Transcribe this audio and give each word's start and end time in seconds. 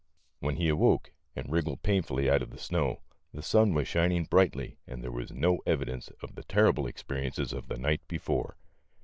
When 0.39 0.55
he 0.55 0.67
awoke 0.67 1.11
and 1.35 1.51
wriggled 1.51 1.83
painfully 1.83 2.27
out 2.27 2.41
of 2.41 2.49
the 2.49 2.57
snow, 2.57 3.03
the 3.35 3.43
sun 3.43 3.75
was 3.75 3.87
shining 3.87 4.23
brightly, 4.25 4.79
and 4.87 5.03
there 5.03 5.11
was 5.11 5.31
no 5.31 5.59
evidence 5.67 6.07
of 6.23 6.33
the 6.33 6.41
terrible 6.43 6.87
experiences 6.87 7.53
126 7.53 7.53
THE 7.53 7.53
LITTLE 7.53 7.53
FORESTERS. 7.53 7.53
of 7.63 7.67
the 7.67 7.77
night 7.83 8.07
before. 8.07 8.57